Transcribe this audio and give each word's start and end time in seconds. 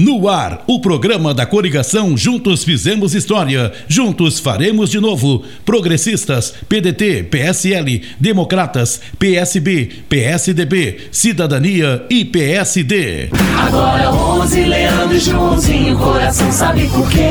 No 0.00 0.28
ar, 0.28 0.62
o 0.68 0.80
programa 0.80 1.34
da 1.34 1.44
coligação 1.44 2.16
Juntos 2.16 2.62
Fizemos 2.62 3.16
História, 3.16 3.72
Juntos 3.88 4.38
Faremos 4.38 4.90
de 4.90 5.00
Novo. 5.00 5.42
Progressistas, 5.64 6.54
PDT, 6.68 7.24
PSL, 7.24 8.02
Democratas, 8.20 9.00
PSB, 9.18 10.04
PSDB, 10.08 11.08
Cidadania 11.10 12.06
e 12.08 12.24
PSD. 12.24 13.28
Agora 13.58 14.12
11, 14.12 14.60
Leandro 14.66 15.16
e 15.16 15.18
Joãozinho, 15.18 15.98
coração 15.98 16.52
sabe 16.52 16.86
por 16.90 17.10
quê? 17.10 17.24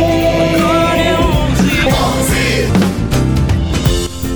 Agora 0.59 0.97
é 0.97 1.17
11. 1.17 2.41
11. 2.41 2.46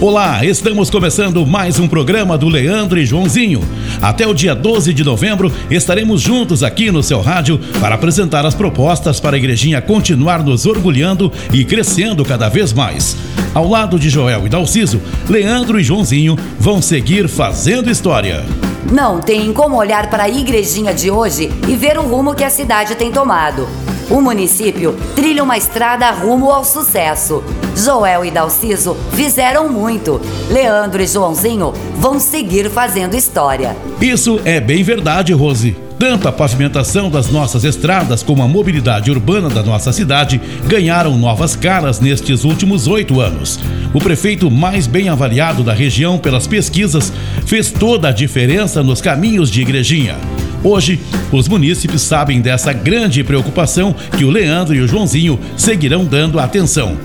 Olá, 0.02 0.43
estamos 0.43 0.89
começando 0.89 1.45
mais 1.45 1.77
um 1.77 1.88
programa 1.88 2.36
do 2.36 2.50
Leandro 2.50 3.00
e 3.00 3.05
Joãozinho. 3.05 3.61
Até 4.01 4.25
o 4.25 4.33
dia 4.33 4.55
12 4.55 4.95
de 4.95 5.04
novembro 5.04 5.54
estaremos 5.70 6.20
juntos 6.20 6.63
aqui 6.63 6.89
no 6.89 7.04
seu 7.04 7.21
rádio 7.21 7.59
para 7.79 7.93
apresentar 7.93 8.43
as 8.43 8.55
propostas 8.55 9.19
para 9.19 9.36
a 9.36 9.37
igrejinha 9.37 9.79
continuar 9.79 10.43
nos 10.43 10.65
orgulhando 10.65 11.32
e 11.54 11.64
crescendo 11.64 12.25
cada 12.25 12.50
vez 12.50 12.74
mais. 12.74 13.15
Ao 13.54 13.68
lado 13.69 14.00
de 14.00 14.10
Joel 14.10 14.47
e 14.47 14.50
Dalciso, 14.50 15.00
Leandro 15.29 15.79
e 15.79 15.83
Joãozinho 15.83 16.36
vão 16.57 16.82
seguir 16.82 17.29
fazendo 17.29 17.91
história. 17.91 18.43
Não 18.91 19.21
tem 19.21 19.54
como 19.54 19.77
olhar 19.77 20.10
para 20.10 20.24
a 20.24 20.29
igrejinha 20.29 20.96
de 20.96 21.11
hoje 21.11 21.52
e 21.68 21.75
ver 21.75 21.99
o 21.99 22.02
rumo 22.02 22.33
que 22.33 22.43
a 22.43 22.49
cidade 22.49 22.96
tem 22.96 23.11
tomado. 23.11 23.68
O 24.10 24.21
município 24.21 24.96
trilha 25.15 25.43
uma 25.43 25.57
estrada 25.57 26.10
rumo 26.11 26.51
ao 26.51 26.64
sucesso. 26.64 27.43
Joel 27.75 28.25
e 28.25 28.32
Dalciso 28.32 28.96
fizeram 29.14 29.69
muito. 29.69 30.19
Leandro 30.50 31.01
e 31.01 31.07
Joãozinho 31.07 31.74
vão 31.97 32.19
seguir 32.19 32.69
fazendo 32.69 33.16
história. 33.16 33.75
Isso 34.02 34.39
é 34.44 34.59
bem 34.59 34.83
verdade, 34.83 35.33
Rose. 35.33 35.75
Tanto 36.02 36.27
a 36.27 36.31
pavimentação 36.31 37.11
das 37.11 37.30
nossas 37.30 37.64
estradas 37.64 38.23
como 38.23 38.41
a 38.41 38.47
mobilidade 38.47 39.11
urbana 39.11 39.50
da 39.50 39.61
nossa 39.61 39.94
cidade 39.94 40.41
ganharam 40.66 41.16
novas 41.16 41.55
caras 41.55 41.99
nestes 41.99 42.44
últimos 42.44 42.88
oito 42.88 43.22
anos. 43.22 43.59
O 43.94 43.99
prefeito 43.99 44.49
mais 44.49 44.88
bem 44.88 45.09
avaliado 45.09 45.63
da 45.63 45.73
região 45.73 46.17
pelas 46.17 46.47
pesquisas 46.47 47.13
fez 47.45 47.69
toda 47.69 48.07
a 48.07 48.11
diferença 48.11 48.81
nos 48.81 48.99
caminhos 48.99 49.52
de 49.52 49.61
Igrejinha. 49.61 50.17
Hoje, 50.63 50.99
os 51.31 51.47
munícipes 51.47 52.03
sabem 52.03 52.39
dessa 52.39 52.71
grande 52.71 53.23
preocupação 53.23 53.95
que 54.15 54.23
o 54.23 54.29
Leandro 54.29 54.75
e 54.75 54.81
o 54.81 54.87
Joãozinho 54.87 55.39
seguirão 55.57 56.05
dando 56.05 56.39
atenção. 56.39 56.97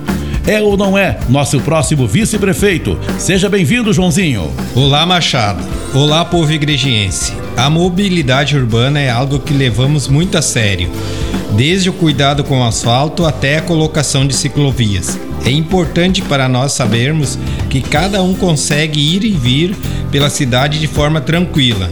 É 0.46 0.60
ou 0.60 0.76
não 0.76 0.96
é 0.96 1.18
nosso 1.28 1.58
próximo 1.60 2.06
vice-prefeito? 2.06 2.98
Seja 3.18 3.48
bem-vindo, 3.48 3.92
Joãozinho. 3.92 4.52
Olá, 4.74 5.04
Machado. 5.06 5.64
Olá, 5.94 6.24
povo 6.24 6.52
igrejiense. 6.52 7.32
A 7.56 7.70
mobilidade 7.70 8.56
urbana 8.56 9.00
é 9.00 9.08
algo 9.08 9.40
que 9.40 9.54
levamos 9.54 10.06
muito 10.06 10.36
a 10.36 10.42
sério, 10.42 10.90
desde 11.56 11.88
o 11.88 11.94
cuidado 11.94 12.44
com 12.44 12.60
o 12.60 12.64
asfalto 12.64 13.24
até 13.24 13.56
a 13.56 13.62
colocação 13.62 14.27
de 14.27 14.36
ciclovias. 14.36 15.18
É 15.44 15.50
importante 15.50 16.20
para 16.20 16.48
nós 16.48 16.72
sabermos 16.72 17.38
que 17.70 17.80
cada 17.80 18.22
um 18.22 18.34
consegue 18.34 19.00
ir 19.00 19.24
e 19.24 19.30
vir 19.30 19.74
pela 20.10 20.28
cidade 20.28 20.78
de 20.78 20.86
forma 20.86 21.20
tranquila, 21.20 21.90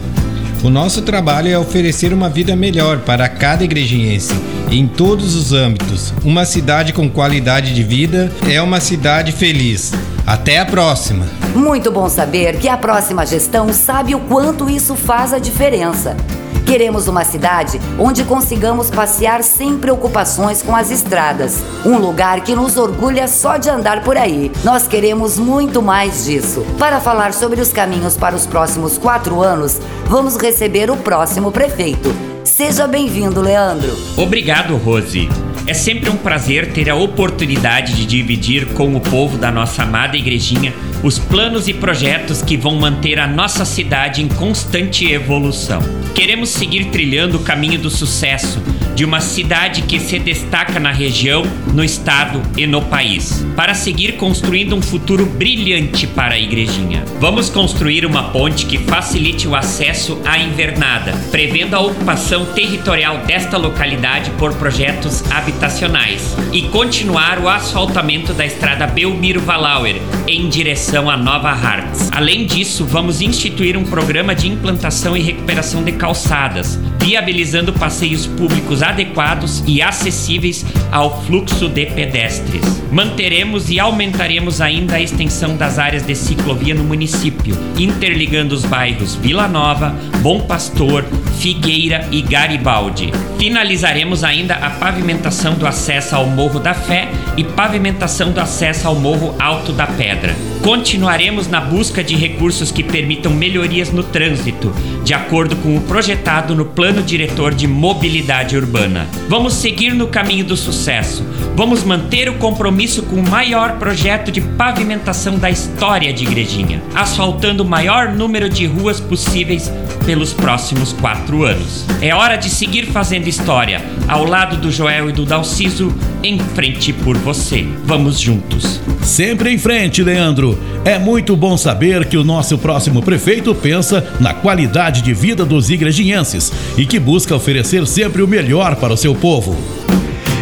o 0.65 0.69
nosso 0.71 1.03
trabalho 1.03 1.47
é 1.47 1.59
oferecer 1.59 2.11
uma 2.11 2.27
vida 2.27 2.55
melhor 2.55 3.01
para 3.01 3.29
cada 3.29 3.63
igrejiense, 3.63 4.33
em 4.71 4.87
todos 4.87 5.35
os 5.35 5.53
âmbitos. 5.53 6.11
Uma 6.23 6.43
cidade 6.43 6.91
com 6.91 7.07
qualidade 7.07 7.71
de 7.71 7.83
vida 7.83 8.31
é 8.49 8.59
uma 8.59 8.79
cidade 8.79 9.31
feliz. 9.31 9.93
Até 10.25 10.57
a 10.57 10.65
próxima! 10.65 11.27
Muito 11.53 11.91
bom 11.91 12.09
saber 12.09 12.57
que 12.57 12.67
a 12.67 12.75
próxima 12.75 13.27
gestão 13.27 13.71
sabe 13.71 14.15
o 14.15 14.19
quanto 14.21 14.67
isso 14.67 14.95
faz 14.95 15.33
a 15.33 15.37
diferença. 15.37 16.17
Queremos 16.65 17.07
uma 17.07 17.23
cidade 17.23 17.79
onde 17.99 18.23
consigamos 18.23 18.89
passear 18.89 19.43
sem 19.43 19.77
preocupações 19.77 20.61
com 20.61 20.75
as 20.75 20.91
estradas. 20.91 21.63
Um 21.85 21.97
lugar 21.97 22.41
que 22.41 22.55
nos 22.55 22.77
orgulha 22.77 23.27
só 23.27 23.57
de 23.57 23.69
andar 23.69 24.03
por 24.03 24.17
aí. 24.17 24.51
Nós 24.63 24.87
queremos 24.87 25.37
muito 25.37 25.81
mais 25.81 26.25
disso. 26.25 26.65
Para 26.79 26.99
falar 26.99 27.33
sobre 27.33 27.61
os 27.61 27.71
caminhos 27.71 28.17
para 28.17 28.35
os 28.35 28.45
próximos 28.45 28.97
quatro 28.97 29.41
anos, 29.41 29.79
vamos 30.05 30.35
receber 30.37 30.89
o 30.89 30.97
próximo 30.97 31.51
prefeito. 31.51 32.13
Seja 32.43 32.87
bem-vindo, 32.87 33.41
Leandro. 33.41 33.91
Obrigado, 34.17 34.77
Rose. 34.77 35.29
É 35.67 35.73
sempre 35.73 36.11
um 36.11 36.17
prazer 36.17 36.73
ter 36.73 36.91
a 36.91 36.95
oportunidade 36.95 37.95
de 37.95 38.05
dividir 38.05 38.67
com 38.73 38.95
o 38.95 39.01
povo 39.01 39.35
da 39.35 39.51
nossa 39.51 39.81
amada 39.81 40.15
igrejinha 40.15 40.71
os 41.01 41.17
planos 41.17 41.67
e 41.67 41.73
projetos 41.73 42.43
que 42.43 42.55
vão 42.55 42.75
manter 42.75 43.17
a 43.17 43.25
nossa 43.25 43.65
cidade 43.65 44.21
em 44.21 44.27
constante 44.27 45.11
evolução. 45.11 45.81
Queremos 46.13 46.49
seguir 46.49 46.85
trilhando 46.85 47.37
o 47.37 47.43
caminho 47.43 47.79
do 47.79 47.89
sucesso 47.89 48.61
de 48.95 49.03
uma 49.03 49.19
cidade 49.19 49.81
que 49.81 49.99
se 49.99 50.17
destaca 50.17 50.79
na 50.79 50.91
região, 50.91 51.43
no 51.73 51.83
estado 51.83 52.41
e 52.57 52.65
no 52.65 52.81
país, 52.81 53.45
para 53.55 53.73
seguir 53.73 54.13
construindo 54.13 54.73
um 54.73 54.81
futuro 54.81 55.25
brilhante 55.25 56.07
para 56.07 56.35
a 56.35 56.39
igrejinha. 56.39 57.03
Vamos 57.19 57.49
construir 57.49 58.05
uma 58.05 58.31
ponte 58.31 58.65
que 58.65 58.77
facilite 58.77 59.47
o 59.47 59.55
acesso 59.55 60.19
à 60.25 60.39
invernada, 60.39 61.11
prevendo 61.29 61.75
a 61.75 61.81
ocupação 61.81 62.45
territorial 62.45 63.17
desta 63.19 63.57
localidade 63.57 64.31
por 64.31 64.53
projetos 64.53 65.23
habitacionais 65.29 66.35
e 66.53 66.61
continuar 66.63 67.39
o 67.39 67.49
asfaltamento 67.49 68.33
da 68.33 68.45
estrada 68.45 68.87
Belmiro 68.87 69.41
Valauer 69.41 70.01
em 70.27 70.47
direção 70.47 71.09
à 71.09 71.17
Nova 71.17 71.49
Hartz. 71.49 72.09
Além 72.13 72.45
disso, 72.45 72.85
vamos 72.85 73.21
instituir 73.21 73.75
um 73.75 73.83
programa 73.83 74.33
de 74.33 74.47
implantação 74.47 75.17
e 75.17 75.21
recuperação 75.21 75.83
de 75.83 75.91
calçadas, 75.91 76.79
viabilizando 77.05 77.71
passeios 77.71 78.25
públicos 78.25 78.81
adequados 78.81 79.63
e 79.67 79.79
acessíveis 79.79 80.65
ao 80.91 81.21
fluxo 81.23 81.69
de 81.69 81.85
pedestres. 81.85 82.81
Manteremos 82.91 83.69
e 83.69 83.79
aumentaremos 83.79 84.59
ainda 84.59 84.95
a 84.95 85.01
extensão 85.01 85.55
das 85.55 85.77
áreas 85.77 86.03
de 86.03 86.15
ciclovia 86.15 86.73
no 86.73 86.83
município, 86.83 87.55
interligando 87.77 88.53
os 88.53 88.65
bairros 88.65 89.13
Vila 89.13 89.47
Nova, 89.47 89.95
Bom 90.23 90.41
Pastor, 90.41 91.05
Figueira 91.37 92.07
e 92.11 92.23
Garibaldi. 92.23 93.11
Finalizaremos 93.37 94.23
ainda 94.23 94.55
a 94.55 94.71
pavimentação 94.71 95.53
do 95.53 95.67
acesso 95.67 96.15
ao 96.15 96.25
Morro 96.25 96.59
da 96.59 96.73
Fé 96.73 97.07
e 97.37 97.43
pavimentação 97.43 98.31
do 98.31 98.39
acesso 98.39 98.87
ao 98.87 98.95
Morro 98.95 99.35
Alto 99.37 99.71
da 99.71 99.85
Pedra. 99.85 100.35
Continuaremos 100.63 101.47
na 101.47 101.61
busca 101.61 102.03
de 102.03 102.15
recursos 102.15 102.71
que 102.71 102.81
permitam 102.81 103.31
melhorias 103.31 103.91
no 103.91 104.01
trânsito, 104.01 104.73
de 105.03 105.13
acordo 105.13 105.55
com 105.57 105.77
o 105.77 105.81
projetado 105.81 106.55
no 106.55 106.65
Plano 106.65 106.94
Diretor 107.01 107.53
de 107.53 107.67
Mobilidade 107.67 108.57
Urbana. 108.57 109.07
Vamos 109.27 109.53
seguir 109.53 109.93
no 109.93 110.07
caminho 110.07 110.45
do 110.45 110.55
sucesso. 110.55 111.25
Vamos 111.55 111.83
manter 111.83 112.29
o 112.29 112.35
compromisso 112.35 113.03
com 113.03 113.15
o 113.15 113.29
maior 113.29 113.77
projeto 113.77 114.31
de 114.31 114.41
pavimentação 114.41 115.37
da 115.37 115.49
história 115.49 116.11
de 116.11 116.23
Igrejinha, 116.23 116.81
asfaltando 116.93 117.63
o 117.63 117.67
maior 117.67 118.09
número 118.09 118.49
de 118.49 118.65
ruas 118.65 118.99
possíveis 118.99 119.71
pelos 120.05 120.33
próximos 120.33 120.93
quatro 120.93 121.43
anos. 121.43 121.85
É 122.01 122.13
hora 122.13 122.35
de 122.35 122.49
seguir 122.49 122.85
fazendo 122.87 123.27
história, 123.27 123.81
ao 124.07 124.25
lado 124.25 124.57
do 124.57 124.71
Joel 124.71 125.09
e 125.09 125.13
do 125.13 125.25
Dalciso, 125.25 125.93
em 126.25 126.39
frente 126.39 126.91
por 126.91 127.15
você. 127.17 127.67
Vamos 127.83 128.19
juntos. 128.19 128.81
Sempre 129.03 129.53
em 129.53 129.59
frente, 129.59 130.01
Leandro. 130.01 130.57
É 130.83 130.97
muito 130.97 131.35
bom 131.35 131.55
saber 131.55 132.05
que 132.05 132.17
o 132.17 132.23
nosso 132.23 132.57
próximo 132.57 133.03
prefeito 133.03 133.53
pensa 133.53 134.03
na 134.19 134.33
qualidade 134.33 135.03
de 135.03 135.13
vida 135.13 135.45
dos 135.45 135.69
igrejinhenses 135.69 136.51
e 136.75 136.85
que 136.85 136.99
busca 136.99 137.35
oferecer 137.35 137.85
sempre 137.85 138.23
o 138.23 138.27
melhor 138.27 138.75
para 138.75 138.93
o 138.93 138.97
seu 138.97 139.13
povo. 139.13 139.55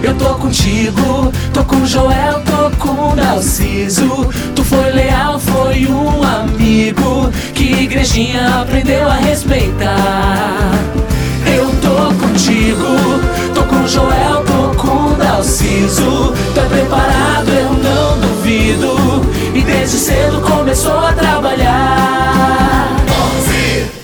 Eu 0.01 0.15
tô 0.15 0.35
contigo, 0.35 1.31
tô 1.53 1.65
com 1.65 1.85
Joel, 1.85 2.41
tô 2.45 2.69
com 2.77 3.13
Dalciso. 3.15 4.29
Tu 4.55 4.63
foi 4.63 4.89
leal, 4.91 5.37
foi 5.37 5.85
um 5.87 6.23
amigo 6.23 7.29
que 7.53 7.83
igrejinha 7.83 8.61
aprendeu 8.61 9.05
a 9.05 9.15
respeitar. 9.15 10.71
Eu 11.45 11.69
tô 11.81 12.25
contigo, 12.25 12.85
tô 13.53 13.63
com 13.63 13.85
Joel, 13.85 14.32
Tá 16.55 16.63
preparado, 16.69 17.49
eu 17.49 17.69
não 17.73 18.19
duvido. 18.19 18.95
E 19.53 19.61
desde 19.61 19.97
cedo 19.97 20.41
começou 20.41 20.97
a 20.97 21.13
trabalhar. 21.13 22.33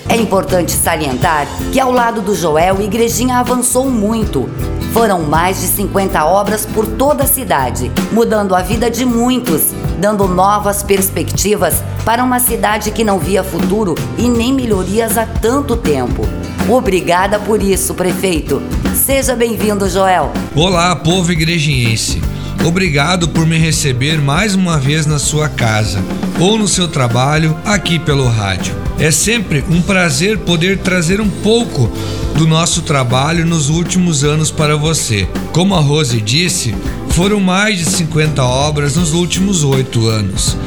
É 0.07 0.15
importante 0.15 0.71
salientar 0.71 1.47
que 1.71 1.80
ao 1.80 1.91
lado 1.91 2.21
do 2.21 2.36
Joel, 2.36 2.77
a 2.80 2.83
igrejinha 2.83 3.38
avançou 3.38 3.89
muito. 3.89 4.50
Foram 4.91 5.21
mais 5.21 5.62
de 5.62 5.68
50 5.68 6.25
obras 6.25 6.65
por 6.65 6.88
toda 6.88 7.24
a 7.24 7.27
cidade, 7.27 7.92
mudando 8.12 8.56
a 8.56 8.62
vida 8.62 8.89
de 8.89 9.06
muitos, 9.06 9.71
dando 10.00 10.27
novas 10.27 10.81
perspectivas 10.81 11.83
para 12.03 12.24
uma 12.24 12.39
cidade 12.39 12.89
que 12.89 13.03
não 13.03 13.19
via 13.19 13.44
futuro 13.44 13.94
e 14.18 14.27
nem 14.27 14.51
melhorias 14.51 15.15
há 15.15 15.27
tanto 15.27 15.77
tempo. 15.77 16.27
Obrigada 16.68 17.39
por 17.39 17.62
isso, 17.62 17.94
prefeito. 17.94 18.62
Seja 18.95 19.36
bem-vindo, 19.36 19.89
Joel. 19.89 20.31
Olá, 20.56 20.95
povo 20.95 21.31
igrejiense. 21.31 22.21
Obrigado 22.65 23.30
por 23.30 23.45
me 23.45 23.57
receber 23.57 24.19
mais 24.19 24.53
uma 24.56 24.77
vez 24.77 25.06
na 25.06 25.18
sua 25.18 25.47
casa 25.47 26.03
ou 26.39 26.57
no 26.57 26.68
seu 26.68 26.88
trabalho 26.88 27.57
aqui 27.65 27.97
pelo 27.97 28.27
rádio. 28.27 28.75
É 29.00 29.12
sempre 29.12 29.63
um 29.69 29.81
prazer 29.81 30.39
poder 30.39 30.80
trazer 30.80 31.21
um 31.21 31.30
pouco 31.30 31.89
do 32.36 32.45
nosso 32.45 32.81
trabalho 32.81 33.45
nos 33.45 33.69
últimos 33.69 34.24
anos 34.24 34.51
para 34.51 34.75
você. 34.75 35.27
Como 35.53 35.74
a 35.74 35.80
Rose 35.80 36.19
disse, 36.19 36.75
foram 37.09 37.39
mais 37.39 37.80
de 37.80 37.85
50 37.85 38.44
obras 38.44 38.95
nos 38.95 39.13
últimos 39.13 39.63
oito 39.63 40.07
anos. 40.07 40.57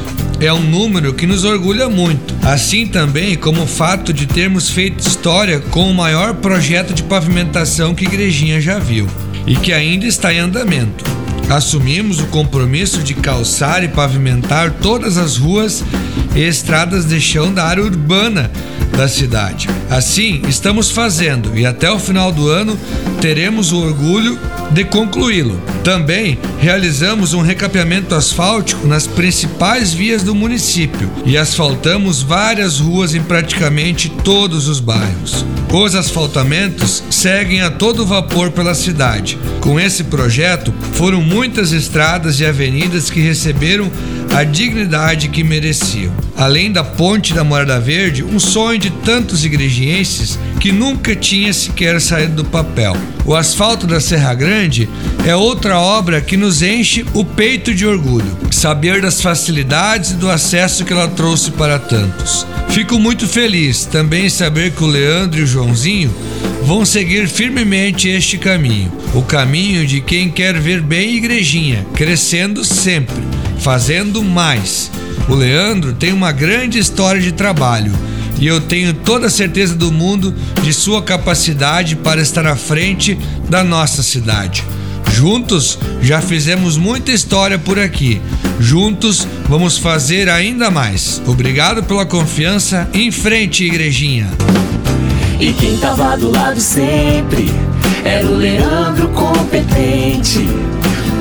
É 0.42 0.52
um 0.52 0.60
número 0.60 1.14
que 1.14 1.24
nos 1.24 1.44
orgulha 1.44 1.88
muito, 1.88 2.34
assim 2.42 2.84
também 2.84 3.36
como 3.36 3.62
o 3.62 3.66
fato 3.66 4.12
de 4.12 4.26
termos 4.26 4.68
feito 4.68 4.98
história 4.98 5.60
com 5.60 5.88
o 5.88 5.94
maior 5.94 6.34
projeto 6.34 6.92
de 6.92 7.04
pavimentação 7.04 7.94
que 7.94 8.04
Igrejinha 8.04 8.60
já 8.60 8.80
viu 8.80 9.06
e 9.46 9.54
que 9.54 9.72
ainda 9.72 10.04
está 10.04 10.34
em 10.34 10.40
andamento. 10.40 11.04
Assumimos 11.48 12.18
o 12.18 12.26
compromisso 12.26 13.04
de 13.04 13.14
calçar 13.14 13.84
e 13.84 13.88
pavimentar 13.88 14.72
todas 14.82 15.16
as 15.16 15.36
ruas 15.36 15.84
e 16.34 16.40
estradas 16.40 17.06
de 17.06 17.20
chão 17.20 17.54
da 17.54 17.64
área 17.64 17.84
urbana 17.84 18.50
da 18.96 19.06
cidade. 19.06 19.68
Assim, 19.92 20.40
estamos 20.48 20.90
fazendo 20.90 21.54
e 21.54 21.66
até 21.66 21.92
o 21.92 21.98
final 21.98 22.32
do 22.32 22.48
ano 22.48 22.78
teremos 23.20 23.72
o 23.72 23.76
orgulho 23.76 24.40
de 24.70 24.84
concluí-lo. 24.84 25.60
Também 25.84 26.38
realizamos 26.58 27.34
um 27.34 27.42
recapeamento 27.42 28.14
asfáltico 28.14 28.86
nas 28.86 29.06
principais 29.06 29.92
vias 29.92 30.22
do 30.22 30.34
município 30.34 31.10
e 31.26 31.36
asfaltamos 31.36 32.22
várias 32.22 32.80
ruas 32.80 33.14
em 33.14 33.22
praticamente 33.22 34.08
todos 34.08 34.66
os 34.66 34.80
bairros. 34.80 35.44
Os 35.70 35.94
asfaltamentos 35.94 37.02
seguem 37.10 37.60
a 37.60 37.70
todo 37.70 38.06
vapor 38.06 38.50
pela 38.50 38.74
cidade. 38.74 39.38
Com 39.60 39.78
esse 39.78 40.04
projeto, 40.04 40.72
foram 40.94 41.20
muitas 41.20 41.72
estradas 41.72 42.40
e 42.40 42.46
avenidas 42.46 43.10
que 43.10 43.20
receberam 43.20 43.90
a 44.32 44.44
dignidade 44.44 45.28
que 45.28 45.44
mereciam. 45.44 46.12
Além 46.36 46.72
da 46.72 46.82
ponte 46.82 47.34
da 47.34 47.44
Morada 47.44 47.78
Verde, 47.78 48.24
um 48.24 48.40
sonho 48.40 48.78
de 48.78 48.90
tantos 48.90 49.44
igrejienses 49.44 50.38
que 50.58 50.72
nunca 50.72 51.14
tinha 51.14 51.52
sequer 51.52 52.00
saído 52.00 52.36
do 52.36 52.44
papel. 52.44 52.96
O 53.26 53.34
asfalto 53.34 53.86
da 53.86 54.00
Serra 54.00 54.32
Grande 54.32 54.88
é 55.26 55.36
outra 55.36 55.78
obra 55.78 56.20
que 56.20 56.36
nos 56.36 56.62
enche 56.62 57.04
o 57.12 57.24
peito 57.24 57.74
de 57.74 57.86
orgulho. 57.86 58.38
Saber 58.50 59.02
das 59.02 59.20
facilidades 59.20 60.12
e 60.12 60.14
do 60.14 60.30
acesso 60.30 60.84
que 60.84 60.92
ela 60.92 61.08
trouxe 61.08 61.50
para 61.50 61.78
tantos. 61.78 62.46
Fico 62.70 62.98
muito 62.98 63.28
feliz 63.28 63.84
também 63.84 64.26
em 64.26 64.30
saber 64.30 64.72
que 64.72 64.82
o 64.82 64.86
Leandro 64.86 65.40
e 65.40 65.42
o 65.42 65.46
Joãozinho 65.46 66.12
vão 66.62 66.86
seguir 66.86 67.28
firmemente 67.28 68.08
este 68.08 68.38
caminho, 68.38 68.90
o 69.14 69.20
caminho 69.20 69.86
de 69.86 70.00
quem 70.00 70.30
quer 70.30 70.58
ver 70.58 70.80
bem 70.80 71.16
Igrejinha, 71.16 71.86
crescendo 71.94 72.64
sempre 72.64 73.41
fazendo 73.62 74.22
mais. 74.22 74.90
O 75.28 75.34
Leandro 75.34 75.92
tem 75.92 76.12
uma 76.12 76.32
grande 76.32 76.78
história 76.78 77.20
de 77.20 77.32
trabalho 77.32 77.92
e 78.40 78.46
eu 78.46 78.60
tenho 78.60 78.92
toda 78.92 79.28
a 79.28 79.30
certeza 79.30 79.76
do 79.76 79.92
mundo 79.92 80.34
de 80.62 80.72
sua 80.72 81.00
capacidade 81.00 81.94
para 81.94 82.20
estar 82.20 82.44
à 82.44 82.56
frente 82.56 83.16
da 83.48 83.62
nossa 83.62 84.02
cidade. 84.02 84.64
Juntos 85.12 85.78
já 86.00 86.20
fizemos 86.20 86.76
muita 86.76 87.12
história 87.12 87.56
por 87.58 87.78
aqui. 87.78 88.20
Juntos 88.58 89.26
vamos 89.48 89.78
fazer 89.78 90.28
ainda 90.28 90.70
mais. 90.70 91.22
Obrigado 91.26 91.84
pela 91.84 92.04
confiança. 92.04 92.88
Em 92.92 93.12
frente, 93.12 93.64
igrejinha. 93.64 94.28
E 95.38 95.52
quem 95.52 95.76
tava 95.78 96.16
do 96.16 96.30
lado 96.30 96.60
sempre 96.60 97.48
era 98.04 98.26
o 98.26 98.34
Leandro 98.34 99.08
competente 99.10 100.61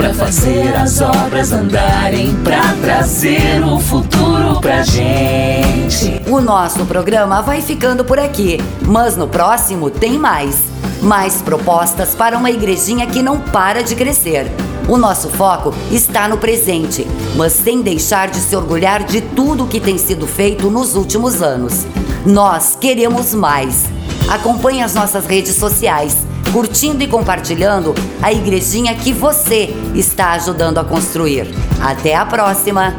para 0.02 0.16
fazer 0.16 0.76
as 0.76 1.00
obras 1.00 1.52
andarem, 1.52 2.36
para 2.38 2.74
trazer 2.82 3.64
o 3.64 3.80
futuro 3.80 4.60
pra 4.60 4.82
gente. 4.82 6.20
O 6.28 6.42
nosso 6.42 6.88
programa 6.88 7.44
vai 7.44 7.62
ficando 7.62 8.04
por 8.04 8.18
aqui, 8.18 8.58
mas 8.82 9.16
no 9.16 9.28
próximo 9.28 9.92
tem 9.92 10.18
mais. 10.18 10.58
Mais 11.04 11.44
propostas 11.44 12.16
para 12.16 12.36
uma 12.36 12.50
igrejinha 12.50 13.06
que 13.06 13.22
não 13.22 13.40
para 13.40 13.84
de 13.84 13.96
crescer. 13.96 14.52
O 14.90 14.98
nosso 14.98 15.30
foco 15.30 15.72
está 15.92 16.28
no 16.28 16.40
presente, 16.40 17.06
mas 17.36 17.54
sem 17.54 17.84
deixar 17.84 18.28
de 18.28 18.38
se 18.38 18.56
orgulhar 18.56 19.04
de 19.04 19.22
tudo 19.22 19.68
que 19.68 19.80
tem 19.80 20.00
sido 20.00 20.26
feito 20.26 20.72
nos 20.72 20.96
últimos 20.96 21.44
anos. 21.44 21.86
Nós 22.26 22.76
queremos 22.76 23.36
mais. 23.36 23.86
Acompanhe 24.28 24.82
as 24.82 24.96
nossas 24.96 25.28
redes 25.28 25.56
sociais 25.58 26.31
curtindo 26.52 27.04
e 27.04 27.08
compartilhando 27.08 27.96
a 28.22 28.32
igrejinha 28.32 28.96
que 28.96 29.14
você 29.14 29.74
está 29.96 30.32
ajudando 30.34 30.78
a 30.78 30.84
construir. 30.84 31.48
Até 31.82 32.16
a 32.16 32.26
próxima! 32.26 32.94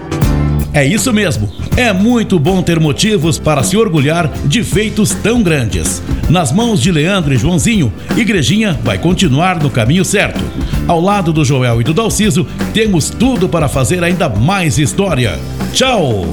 É 0.75 0.85
isso 0.85 1.13
mesmo. 1.13 1.51
É 1.77 1.93
muito 1.93 2.39
bom 2.39 2.63
ter 2.63 2.81
motivos 2.81 3.39
para 3.39 3.63
se 3.63 3.77
orgulhar 3.77 4.29
de 4.47 4.65
feitos 4.65 5.11
tão 5.15 5.43
grandes. 5.43 6.03
Nas 6.31 6.51
mãos 6.51 6.81
de 6.81 6.91
Leandro 6.91 7.35
e 7.35 7.37
Joãozinho, 7.37 7.93
Igrejinha 8.17 8.79
vai 8.83 8.97
continuar 8.97 9.63
no 9.63 9.71
caminho 9.71 10.05
certo. 10.05 10.43
Ao 10.89 11.01
lado 11.01 11.33
do 11.33 11.45
Joel 11.45 11.81
e 11.81 11.85
do 11.85 11.93
Dalciso, 11.93 12.47
temos 12.73 13.11
tudo 13.11 13.49
para 13.49 13.69
fazer 13.69 14.03
ainda 14.03 14.29
mais 14.29 14.79
história. 14.79 15.39
Tchau! 15.73 16.27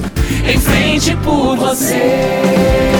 Em 0.46 0.58
frente 0.58 1.14
por 1.16 1.56
você. 1.56 2.99